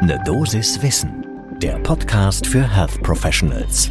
Ne 0.00 0.16
Dosis 0.24 0.80
Wissen, 0.80 1.26
der 1.60 1.76
Podcast 1.80 2.46
für 2.46 2.62
Health 2.62 3.02
Professionals. 3.02 3.90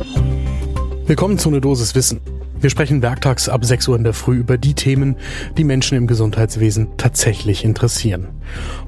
Willkommen 1.06 1.38
zu 1.38 1.52
Ne 1.52 1.60
Dosis 1.60 1.96
Wissen. 1.96 2.22
Wir 2.62 2.70
sprechen 2.70 3.02
werktags 3.02 3.50
ab 3.50 3.66
6 3.66 3.90
Uhr 3.90 3.98
in 3.98 4.06
der 4.06 4.14
Früh 4.14 4.38
über 4.38 4.58
die 4.58 4.74
Themen, 4.74 5.18
die 5.58 5.66
Menschen 5.66 5.98
im 5.98 6.08
Gesundheitswesen 6.08 6.96
tatsächlich 6.96 7.66
interessieren. 7.66 8.30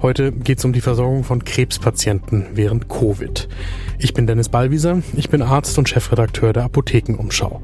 Heute 0.01 0.31
geht 0.31 0.59
es 0.59 0.65
um 0.65 0.71
die 0.71 0.79
Versorgung 0.79 1.25
von 1.25 1.43
Krebspatienten 1.43 2.47
während 2.53 2.87
Covid. 2.87 3.49
Ich 3.97 4.13
bin 4.13 4.25
Dennis 4.25 4.47
Ballwieser, 4.47 5.01
ich 5.17 5.29
bin 5.29 5.41
Arzt 5.41 5.77
und 5.77 5.89
Chefredakteur 5.89 6.53
der 6.53 6.63
Apothekenumschau. 6.63 7.61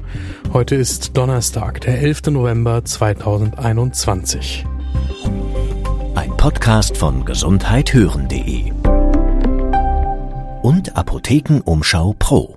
Heute 0.52 0.74
ist 0.74 1.16
Donnerstag, 1.16 1.80
der 1.80 2.02
11. 2.02 2.26
November 2.26 2.84
2021. 2.84 4.66
Ein 6.14 6.36
Podcast 6.36 6.98
von 6.98 7.24
gesundheithören.de 7.24 8.75
und 10.66 10.96
Apothekenumschau 10.96 12.16
Pro. 12.18 12.56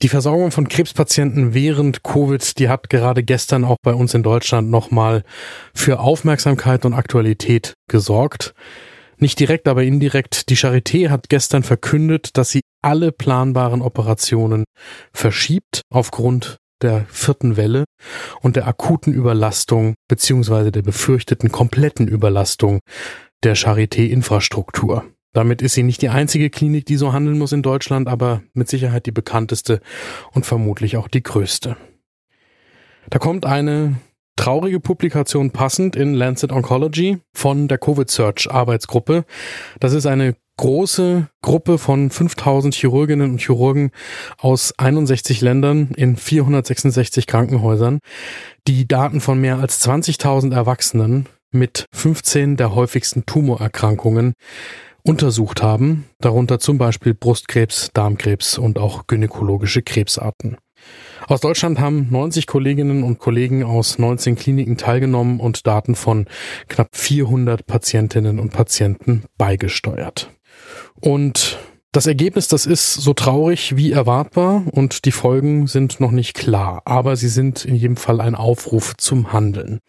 Die 0.00 0.08
Versorgung 0.08 0.50
von 0.50 0.66
Krebspatienten 0.66 1.52
während 1.52 2.02
Covid, 2.02 2.58
die 2.58 2.70
hat 2.70 2.88
gerade 2.88 3.22
gestern 3.22 3.66
auch 3.66 3.76
bei 3.82 3.92
uns 3.92 4.14
in 4.14 4.22
Deutschland 4.22 4.70
nochmal 4.70 5.24
für 5.74 6.00
Aufmerksamkeit 6.00 6.86
und 6.86 6.94
Aktualität 6.94 7.74
gesorgt. 7.86 8.54
Nicht 9.18 9.38
direkt, 9.40 9.68
aber 9.68 9.82
indirekt. 9.82 10.48
Die 10.48 10.56
Charité 10.56 11.10
hat 11.10 11.28
gestern 11.28 11.64
verkündet, 11.64 12.30
dass 12.38 12.48
sie 12.48 12.62
alle 12.80 13.12
planbaren 13.12 13.82
Operationen 13.82 14.64
verschiebt 15.12 15.82
aufgrund 15.90 16.56
der 16.80 17.04
vierten 17.10 17.58
Welle 17.58 17.84
und 18.40 18.56
der 18.56 18.66
akuten 18.66 19.12
Überlastung 19.12 19.96
beziehungsweise 20.08 20.72
der 20.72 20.80
befürchteten 20.80 21.52
kompletten 21.52 22.08
Überlastung 22.08 22.80
der 23.44 23.54
Charité-Infrastruktur. 23.54 25.04
Damit 25.32 25.62
ist 25.62 25.74
sie 25.74 25.82
nicht 25.82 26.02
die 26.02 26.08
einzige 26.08 26.50
Klinik, 26.50 26.86
die 26.86 26.96
so 26.96 27.12
handeln 27.12 27.38
muss 27.38 27.52
in 27.52 27.62
Deutschland, 27.62 28.08
aber 28.08 28.42
mit 28.54 28.68
Sicherheit 28.68 29.06
die 29.06 29.12
bekannteste 29.12 29.80
und 30.32 30.46
vermutlich 30.46 30.96
auch 30.96 31.08
die 31.08 31.22
größte. 31.22 31.76
Da 33.10 33.18
kommt 33.18 33.46
eine 33.46 33.96
traurige 34.36 34.80
Publikation 34.80 35.50
passend 35.50 35.96
in 35.96 36.14
Lancet 36.14 36.52
Oncology 36.52 37.18
von 37.34 37.68
der 37.68 37.78
Covid 37.78 38.08
Search 38.10 38.50
Arbeitsgruppe. 38.50 39.24
Das 39.80 39.92
ist 39.92 40.06
eine 40.06 40.36
große 40.58 41.28
Gruppe 41.42 41.78
von 41.78 42.10
5000 42.10 42.74
Chirurginnen 42.74 43.32
und 43.32 43.40
Chirurgen 43.40 43.90
aus 44.38 44.74
61 44.76 45.40
Ländern 45.40 45.90
in 45.96 46.16
466 46.16 47.26
Krankenhäusern, 47.26 48.00
die 48.66 48.86
Daten 48.86 49.20
von 49.20 49.40
mehr 49.40 49.58
als 49.58 49.86
20.000 49.86 50.54
Erwachsenen 50.54 51.26
mit 51.50 51.86
15 51.94 52.56
der 52.56 52.74
häufigsten 52.74 53.24
Tumorerkrankungen 53.24 54.34
untersucht 55.08 55.62
haben, 55.62 56.04
darunter 56.20 56.58
zum 56.58 56.76
Beispiel 56.76 57.14
Brustkrebs, 57.14 57.90
Darmkrebs 57.94 58.58
und 58.58 58.78
auch 58.78 59.06
gynäkologische 59.06 59.82
Krebsarten. 59.82 60.58
Aus 61.26 61.40
Deutschland 61.40 61.80
haben 61.80 62.08
90 62.10 62.46
Kolleginnen 62.46 63.02
und 63.02 63.18
Kollegen 63.18 63.64
aus 63.64 63.98
19 63.98 64.36
Kliniken 64.36 64.76
teilgenommen 64.76 65.40
und 65.40 65.66
Daten 65.66 65.94
von 65.94 66.26
knapp 66.68 66.90
400 66.92 67.66
Patientinnen 67.66 68.38
und 68.38 68.52
Patienten 68.52 69.24
beigesteuert. 69.38 70.30
Und 71.00 71.58
das 71.92 72.06
Ergebnis, 72.06 72.48
das 72.48 72.66
ist 72.66 72.92
so 72.92 73.14
traurig 73.14 73.76
wie 73.76 73.92
erwartbar 73.92 74.64
und 74.70 75.06
die 75.06 75.12
Folgen 75.12 75.66
sind 75.66 76.00
noch 76.00 76.10
nicht 76.10 76.34
klar, 76.34 76.82
aber 76.84 77.16
sie 77.16 77.28
sind 77.28 77.64
in 77.64 77.74
jedem 77.74 77.96
Fall 77.96 78.20
ein 78.20 78.34
Aufruf 78.34 78.94
zum 78.98 79.32
Handeln. 79.32 79.80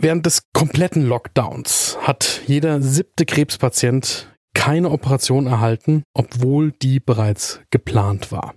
Während 0.00 0.26
des 0.26 0.42
kompletten 0.52 1.02
Lockdowns 1.02 1.98
hat 2.00 2.42
jeder 2.46 2.80
siebte 2.80 3.26
Krebspatient 3.26 4.32
keine 4.54 4.90
Operation 4.90 5.48
erhalten, 5.48 6.04
obwohl 6.14 6.70
die 6.70 7.00
bereits 7.00 7.60
geplant 7.70 8.30
war. 8.30 8.54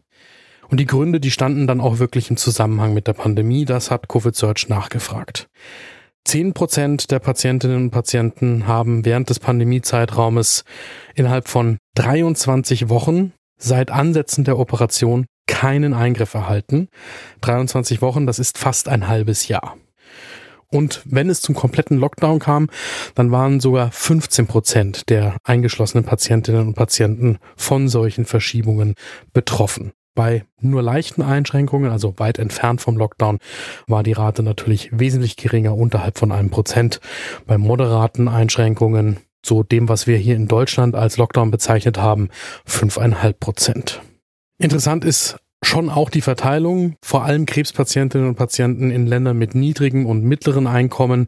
Und 0.70 0.80
die 0.80 0.86
Gründe, 0.86 1.20
die 1.20 1.32
standen 1.32 1.66
dann 1.66 1.82
auch 1.82 1.98
wirklich 1.98 2.30
im 2.30 2.38
Zusammenhang 2.38 2.94
mit 2.94 3.08
der 3.08 3.14
Pandemie, 3.14 3.66
das 3.66 3.90
hat 3.90 4.08
Covid 4.08 4.36
Search 4.36 4.70
nachgefragt. 4.70 5.50
Zehn 6.26 6.54
Prozent 6.54 7.10
der 7.10 7.18
Patientinnen 7.18 7.78
und 7.78 7.92
Patienten 7.92 8.68
haben 8.68 9.04
während 9.04 9.32
des 9.32 9.40
Pandemiezeitraumes 9.40 10.64
innerhalb 11.16 11.48
von 11.48 11.78
23 11.96 12.90
Wochen 12.90 13.34
seit 13.58 13.90
Ansätzen 13.90 14.44
der 14.44 14.60
Operation 14.60 15.26
keinen 15.48 15.96
Eingriff 15.96 16.36
erhalten. 16.36 16.88
23 17.42 18.02
Wochen, 18.04 18.28
das 18.28 18.38
ist 18.38 18.60
fast 18.60 18.88
ein 18.88 19.08
halbes 19.08 19.48
Jahr. 19.48 19.76
Und 20.72 21.02
wenn 21.06 21.30
es 21.30 21.42
zum 21.42 21.54
kompletten 21.54 21.98
Lockdown 21.98 22.40
kam, 22.40 22.70
dann 23.14 23.32
waren 23.32 23.60
sogar 23.60 23.92
15 23.92 24.48
Prozent 24.48 25.10
der 25.10 25.36
eingeschlossenen 25.44 26.06
Patientinnen 26.06 26.68
und 26.68 26.76
Patienten 26.76 27.40
von 27.58 27.90
solchen 27.90 28.26
Verschiebungen 28.26 28.96
betroffen. 29.34 29.92
Bei 30.16 30.46
nur 30.60 30.82
leichten 30.82 31.22
Einschränkungen, 31.22 31.92
also 31.92 32.16
weit 32.18 32.38
entfernt 32.38 32.82
vom 32.82 32.98
Lockdown, 32.98 33.40
war 33.88 34.04
die 34.04 34.12
Rate 34.12 34.44
natürlich 34.44 34.90
wesentlich 34.92 35.38
geringer, 35.38 35.76
unterhalb 35.76 36.18
von 36.18 36.32
einem 36.32 36.50
Prozent. 36.50 37.00
Bei 37.48 37.58
moderaten 37.58 38.28
Einschränkungen, 38.28 39.18
so 39.46 39.64
dem, 39.64 39.90
was 39.90 40.08
wir 40.08 40.18
hier 40.18 40.36
in 40.36 40.48
Deutschland 40.48 40.96
als 40.96 41.18
Lockdown 41.18 41.52
bezeichnet 41.52 41.98
haben, 41.98 42.30
fünfeinhalb 42.66 43.40
Prozent. 43.40 44.02
Interessant 44.58 45.06
ist 45.06 45.38
schon 45.64 45.90
auch 45.90 46.10
die 46.10 46.22
Verteilung, 46.22 46.96
vor 47.02 47.24
allem 47.24 47.46
Krebspatientinnen 47.46 48.28
und 48.28 48.36
Patienten 48.36 48.92
in 48.92 49.06
Ländern 49.06 49.38
mit 49.38 49.56
niedrigen 49.56 50.06
und 50.06 50.24
mittleren 50.24 50.68
Einkommen 50.68 51.28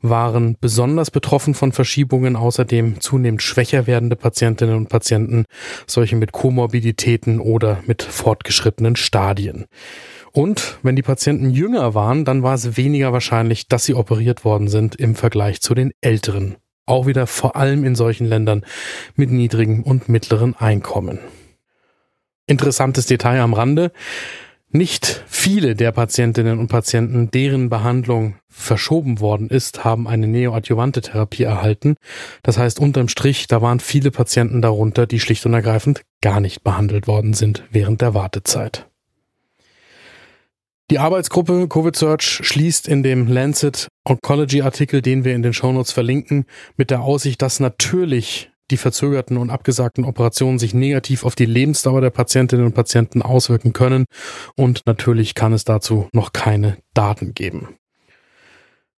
waren 0.00 0.56
besonders 0.60 1.10
betroffen 1.10 1.54
von 1.54 1.72
Verschiebungen, 1.72 2.36
außerdem 2.36 3.00
zunehmend 3.00 3.42
schwächer 3.42 3.86
werdende 3.86 4.16
Patientinnen 4.16 4.76
und 4.76 4.88
Patienten, 4.88 5.44
solche 5.86 6.16
mit 6.16 6.32
Komorbiditäten 6.32 7.38
oder 7.38 7.82
mit 7.86 8.02
fortgeschrittenen 8.02 8.96
Stadien. 8.96 9.66
Und 10.32 10.78
wenn 10.82 10.96
die 10.96 11.02
Patienten 11.02 11.50
jünger 11.50 11.94
waren, 11.94 12.24
dann 12.24 12.42
war 12.42 12.54
es 12.54 12.76
weniger 12.76 13.12
wahrscheinlich, 13.12 13.68
dass 13.68 13.84
sie 13.84 13.94
operiert 13.94 14.44
worden 14.44 14.68
sind 14.68 14.96
im 14.96 15.14
Vergleich 15.14 15.60
zu 15.60 15.74
den 15.74 15.92
älteren. 16.00 16.56
Auch 16.86 17.06
wieder 17.06 17.26
vor 17.26 17.56
allem 17.56 17.84
in 17.84 17.94
solchen 17.94 18.26
Ländern 18.26 18.64
mit 19.14 19.30
niedrigen 19.30 19.82
und 19.82 20.08
mittleren 20.08 20.54
Einkommen. 20.54 21.18
Interessantes 22.46 23.06
Detail 23.06 23.40
am 23.40 23.54
Rande. 23.54 23.92
Nicht 24.70 25.24
viele 25.26 25.74
der 25.74 25.92
Patientinnen 25.92 26.58
und 26.58 26.68
Patienten, 26.68 27.30
deren 27.30 27.68
Behandlung 27.68 28.34
verschoben 28.48 29.20
worden 29.20 29.48
ist, 29.48 29.84
haben 29.84 30.08
eine 30.08 30.26
neoadjuvante 30.26 31.00
Therapie 31.00 31.44
erhalten. 31.44 31.94
Das 32.42 32.58
heißt, 32.58 32.80
unterm 32.80 33.08
Strich, 33.08 33.46
da 33.46 33.62
waren 33.62 33.80
viele 33.80 34.10
Patienten 34.10 34.60
darunter, 34.60 35.06
die 35.06 35.20
schlicht 35.20 35.46
und 35.46 35.54
ergreifend 35.54 36.02
gar 36.20 36.40
nicht 36.40 36.62
behandelt 36.64 37.06
worden 37.06 37.32
sind 37.32 37.64
während 37.70 38.00
der 38.00 38.14
Wartezeit. 38.14 38.86
Die 40.90 40.98
Arbeitsgruppe 41.00 41.66
Covid 41.68 41.96
Search 41.96 42.40
schließt 42.42 42.86
in 42.86 43.02
dem 43.02 43.26
Lancet 43.26 43.88
Oncology 44.04 44.62
Artikel, 44.62 45.02
den 45.02 45.24
wir 45.24 45.34
in 45.34 45.42
den 45.42 45.52
Shownotes 45.52 45.90
verlinken, 45.90 46.44
mit 46.76 46.90
der 46.90 47.00
Aussicht, 47.02 47.42
dass 47.42 47.58
natürlich 47.58 48.50
die 48.70 48.76
verzögerten 48.76 49.36
und 49.36 49.50
abgesagten 49.50 50.04
Operationen 50.04 50.58
sich 50.58 50.74
negativ 50.74 51.24
auf 51.24 51.34
die 51.34 51.46
Lebensdauer 51.46 52.00
der 52.00 52.10
Patientinnen 52.10 52.66
und 52.66 52.74
Patienten 52.74 53.22
auswirken 53.22 53.72
können. 53.72 54.06
Und 54.56 54.82
natürlich 54.86 55.34
kann 55.34 55.52
es 55.52 55.64
dazu 55.64 56.08
noch 56.12 56.32
keine 56.32 56.78
Daten 56.94 57.34
geben. 57.34 57.76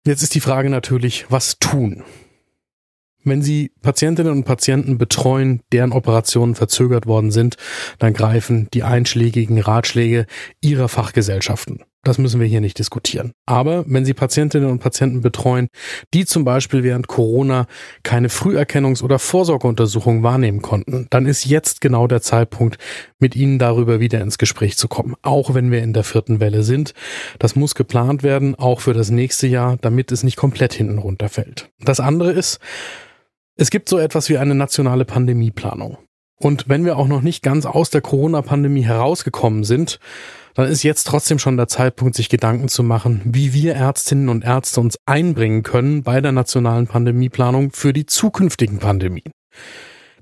Jetzt 0.06 0.24
ist 0.24 0.36
die 0.36 0.40
Frage 0.40 0.70
natürlich, 0.70 1.26
was 1.30 1.60
tun? 1.60 2.04
Wenn 3.26 3.42
Sie 3.42 3.74
Patientinnen 3.82 4.32
und 4.32 4.46
Patienten 4.46 4.98
betreuen, 4.98 5.62
deren 5.74 5.92
Operationen 5.92 6.56
verzögert 6.56 7.08
worden 7.08 7.32
sind, 7.32 7.58
dann 8.00 8.14
greifen 8.14 8.70
die 8.74 8.84
einschlägigen 8.84 9.60
Ratschläge 9.60 10.28
Ihrer 10.62 10.88
Fachgesellschaften. 10.88 11.84
Das 12.08 12.18
müssen 12.18 12.40
wir 12.40 12.48
hier 12.48 12.62
nicht 12.62 12.80
diskutieren. 12.80 13.34
Aber 13.46 13.84
wenn 13.86 14.06
Sie 14.06 14.14
Patientinnen 14.14 14.70
und 14.70 14.80
Patienten 14.80 15.20
betreuen, 15.20 15.68
die 16.14 16.26
zum 16.26 16.46
Beispiel 16.46 16.82
während 16.82 17.08
Corona 17.08 17.68
keine 18.04 18.30
Früherkennungs- 18.30 19.04
oder 19.04 19.20
Vorsorgeuntersuchung 19.20 20.24
wahrnehmen 20.24 20.62
konnten, 20.62 21.08
dann 21.10 21.26
ist 21.26 21.44
jetzt 21.44 21.82
genau 21.82 22.08
der 22.08 22.22
Zeitpunkt, 22.22 22.78
mit 23.20 23.36
Ihnen 23.36 23.60
darüber 23.60 24.00
wieder 24.00 24.22
ins 24.22 24.38
Gespräch 24.38 24.78
zu 24.78 24.88
kommen. 24.88 25.16
Auch 25.22 25.54
wenn 25.54 25.70
wir 25.70 25.84
in 25.84 25.92
der 25.92 26.06
vierten 26.06 26.40
Welle 26.40 26.64
sind. 26.64 26.94
Das 27.40 27.58
muss 27.58 27.76
geplant 27.76 28.24
werden, 28.24 28.56
auch 28.56 28.80
für 28.80 28.94
das 28.94 29.10
nächste 29.10 29.48
Jahr, 29.48 29.76
damit 29.82 30.14
es 30.14 30.24
nicht 30.24 30.38
komplett 30.38 30.74
hinten 30.74 31.00
runterfällt. 31.00 31.70
Das 31.82 32.00
andere 32.00 32.32
ist, 32.32 32.60
es 33.58 33.70
gibt 33.70 33.90
so 33.90 33.98
etwas 33.98 34.30
wie 34.30 34.38
eine 34.38 34.56
nationale 34.56 35.04
Pandemieplanung. 35.04 35.98
Und 36.40 36.70
wenn 36.70 36.86
wir 36.86 36.98
auch 36.98 37.08
noch 37.08 37.22
nicht 37.22 37.44
ganz 37.44 37.66
aus 37.66 37.90
der 37.90 38.02
Corona-Pandemie 38.02 38.84
herausgekommen 38.84 39.66
sind, 39.66 40.00
dann 40.58 40.72
ist 40.72 40.82
jetzt 40.82 41.06
trotzdem 41.06 41.38
schon 41.38 41.56
der 41.56 41.68
Zeitpunkt, 41.68 42.16
sich 42.16 42.30
Gedanken 42.30 42.68
zu 42.68 42.82
machen, 42.82 43.22
wie 43.26 43.54
wir 43.54 43.76
Ärztinnen 43.76 44.28
und 44.28 44.44
Ärzte 44.44 44.82
uns 44.82 44.98
einbringen 45.06 45.62
können 45.62 46.02
bei 46.02 46.20
der 46.20 46.32
nationalen 46.32 46.88
Pandemieplanung 46.88 47.72
für 47.74 47.94
die 47.94 48.08
zukünftigen 48.08 48.80
Pandemien. 48.80 49.32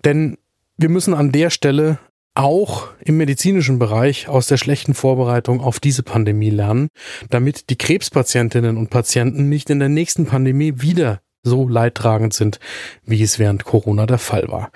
Denn 0.04 0.38
wir 0.76 0.90
müssen 0.90 1.14
an 1.14 1.32
der 1.32 1.50
Stelle 1.52 2.00
auch 2.34 2.90
im 3.00 3.16
medizinischen 3.16 3.80
Bereich 3.80 4.28
aus 4.28 4.48
der 4.48 4.58
schlechten 4.58 4.94
Vorbereitung 4.94 5.62
auf 5.62 5.80
diese 5.80 6.04
Pandemie 6.04 6.50
lernen, 6.50 6.90
damit 7.30 7.70
die 7.70 7.78
Krebspatientinnen 7.78 8.76
und 8.76 8.90
Patienten 8.90 9.48
nicht 9.48 9.70
in 9.70 9.80
der 9.80 9.88
nächsten 9.88 10.26
Pandemie 10.26 10.82
wieder 10.82 11.22
so 11.44 11.66
leidtragend 11.70 12.34
sind, 12.34 12.60
wie 13.06 13.24
es 13.24 13.40
während 13.40 13.64
Corona 13.64 14.06
der 14.06 14.18
Fall 14.18 14.50
war. 14.50 14.70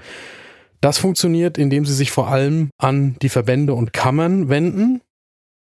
Das 0.80 1.00
funktioniert, 1.00 1.58
indem 1.58 1.86
sie 1.86 1.96
sich 1.96 2.12
vor 2.12 2.30
allem 2.30 2.70
an 2.78 3.18
die 3.22 3.28
Verbände 3.28 3.74
und 3.74 3.92
Kammern 3.92 4.48
wenden 4.48 5.02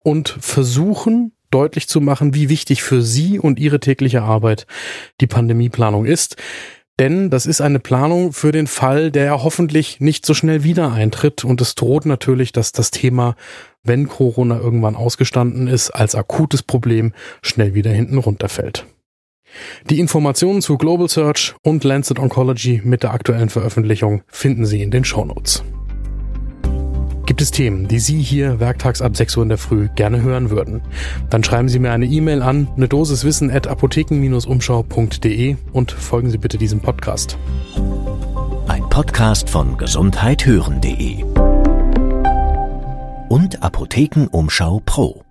und 0.04 0.30
versuchen 0.40 1.34
deutlich 1.50 1.88
zu 1.88 2.02
machen, 2.02 2.34
wie 2.34 2.50
wichtig 2.50 2.84
für 2.84 3.02
sie 3.02 3.40
und 3.40 3.60
ihre 3.60 3.80
tägliche 3.80 4.24
Arbeit 4.24 4.66
die 5.22 5.28
Pandemieplanung 5.28 6.06
ist. 6.06 6.36
Denn 7.00 7.32
das 7.32 7.48
ist 7.48 7.62
eine 7.62 7.80
Planung 7.80 8.34
für 8.34 8.52
den 8.52 8.68
Fall, 8.68 9.10
der 9.10 9.44
hoffentlich 9.44 10.00
nicht 10.00 10.26
so 10.26 10.34
schnell 10.34 10.64
wieder 10.64 10.92
eintritt. 10.92 11.44
Und 11.44 11.60
es 11.60 11.74
droht 11.74 12.06
natürlich, 12.06 12.52
dass 12.52 12.72
das 12.72 12.92
Thema, 12.92 13.36
wenn 13.84 14.08
Corona 14.08 14.60
irgendwann 14.60 14.96
ausgestanden 14.96 15.68
ist, 15.68 15.90
als 15.90 16.14
akutes 16.14 16.62
Problem 16.62 17.14
schnell 17.42 17.74
wieder 17.74 17.92
hinten 17.92 18.20
runterfällt. 18.20 18.86
Die 19.90 20.00
Informationen 20.00 20.62
zu 20.62 20.78
Global 20.78 21.10
Search 21.10 21.56
und 21.64 21.84
Lancet 21.84 22.20
Oncology 22.20 22.82
mit 22.84 23.04
der 23.04 23.14
aktuellen 23.14 23.50
Veröffentlichung 23.50 24.24
finden 24.28 24.66
Sie 24.66 24.82
in 24.82 24.92
den 24.92 25.04
Shownotes. 25.04 25.64
Gibt 27.34 27.42
es 27.42 27.50
Themen, 27.50 27.88
die 27.88 27.98
Sie 27.98 28.22
hier 28.22 28.60
werktags 28.60 29.02
ab 29.02 29.18
6 29.18 29.38
Uhr 29.38 29.42
in 29.42 29.50
der 29.50 29.58
Früh 29.58 29.90
gerne 29.96 30.22
hören 30.22 30.52
würden? 30.52 30.84
Dann 31.32 31.44
schreiben 31.44 31.68
Sie 31.68 31.80
mir 31.80 31.92
eine 31.92 32.06
E-Mail 32.06 32.44
an 32.44 32.68
eine 32.78 32.88
Dosis 32.88 33.24
Wissen 33.24 33.50
at 33.50 33.66
apotheken-umschau.de 33.66 35.56
und 35.72 35.92
folgen 35.92 36.30
Sie 36.30 36.38
bitte 36.38 36.60
diesem 36.60 36.80
Podcast. 36.80 37.40
Ein 38.68 38.88
Podcast 38.88 39.50
von 39.50 39.80
gesundheithören.de 39.80 41.24
und 43.30 43.64
Apothekenumschau 43.64 44.84
Pro. 44.86 45.24